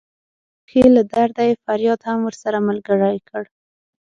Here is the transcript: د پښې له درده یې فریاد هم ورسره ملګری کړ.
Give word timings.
د 0.03 0.03
پښې 0.65 0.83
له 0.95 1.01
درده 1.13 1.43
یې 1.49 1.59
فریاد 1.63 1.99
هم 2.09 2.19
ورسره 2.27 2.57
ملګری 2.67 3.17
کړ. 3.29 3.43